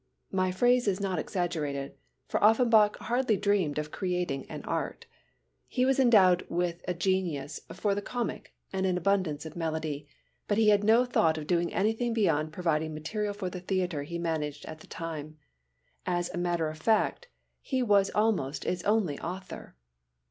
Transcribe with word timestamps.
My 0.31 0.49
phrase 0.49 0.87
is 0.87 0.99
not 0.99 1.19
exaggerated, 1.19 1.93
for 2.27 2.43
Offenbach 2.43 2.97
hardly 3.01 3.37
dreamed 3.37 3.77
of 3.77 3.91
creating 3.91 4.49
an 4.49 4.63
art. 4.63 5.05
He 5.67 5.85
was 5.85 5.99
endowed 5.99 6.43
with 6.49 6.81
a 6.87 6.95
genius 6.95 7.59
for 7.71 7.93
the 7.93 8.01
comic 8.01 8.51
and 8.73 8.87
an 8.87 8.97
abundance 8.97 9.45
of 9.45 9.55
melody, 9.55 10.07
but 10.47 10.57
he 10.57 10.69
had 10.69 10.83
no 10.83 11.05
thought 11.05 11.37
of 11.37 11.45
doing 11.45 11.71
anything 11.71 12.15
beyond 12.15 12.51
providing 12.51 12.95
material 12.95 13.35
for 13.35 13.51
the 13.51 13.59
theatre 13.61 14.01
he 14.01 14.17
managed 14.17 14.65
at 14.65 14.79
the 14.79 14.87
time. 14.87 15.37
As 16.03 16.31
a 16.31 16.35
matter 16.39 16.67
of 16.67 16.79
fact 16.79 17.27
he 17.61 17.83
was 17.83 18.09
almost 18.15 18.65
its 18.65 18.83
only 18.85 19.19
author. 19.19 19.75